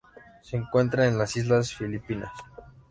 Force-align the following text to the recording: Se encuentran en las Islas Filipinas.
Se 0.41 0.57
encuentran 0.57 1.09
en 1.09 1.19
las 1.19 1.37
Islas 1.37 1.75
Filipinas. 1.75 2.31